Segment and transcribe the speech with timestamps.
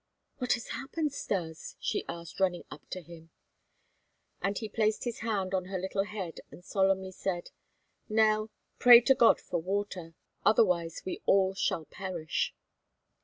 [0.39, 3.29] "What has happened, Stas?" she asked, running up to him.
[4.41, 7.51] And he placed his hand on her little head and solemnly said:
[8.09, 12.55] "Nell, pray to God for water; otherwise we all shall perish."